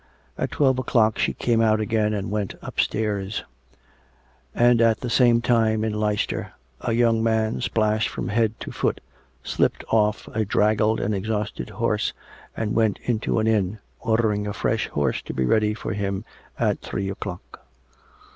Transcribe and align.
At 0.35 0.49
twelve 0.49 0.79
o'clock 0.79 1.19
she 1.19 1.33
came 1.35 1.61
out 1.61 1.79
again 1.79 2.11
and 2.15 2.31
went 2.31 2.55
upstairs, 2.63 3.43
and 4.55 4.81
at 4.81 5.01
the 5.01 5.11
same 5.11 5.41
time, 5.43 5.83
in 5.83 5.93
Leicester, 5.93 6.53
a 6.79 6.93
young 6.93 7.21
man, 7.21 7.61
splashed 7.61 8.09
from 8.09 8.29
head 8.29 8.59
to 8.61 8.71
foot, 8.71 8.99
slipped 9.43 9.83
off 9.89 10.27
a 10.33 10.43
draggled 10.43 10.99
and 10.99 11.13
exhausted 11.13 11.69
horse 11.69 12.13
and 12.57 12.73
went 12.73 12.97
into 13.03 13.37
an 13.37 13.45
inn, 13.45 13.77
ordering 13.99 14.47
a 14.47 14.53
fresh 14.53 14.87
horse 14.87 15.21
to 15.21 15.35
be 15.35 15.45
ready 15.45 15.75
for 15.75 15.93
him 15.93 16.25
at 16.57 16.81
three 16.81 17.07
o'clock. 17.11 17.63